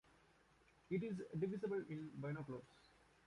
It 0.89 1.03
is 1.03 1.21
divisible 1.37 1.83
in 1.87 2.09
binoculars. 2.17 2.63